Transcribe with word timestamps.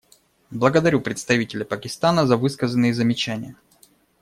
Благодарю 0.49 0.99
представителя 0.99 1.63
Пакистана 1.63 2.23
на 2.25 2.35
высказанные 2.35 2.91
замечания. 2.95 3.55